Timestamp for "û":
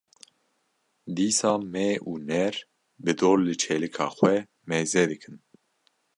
2.09-2.11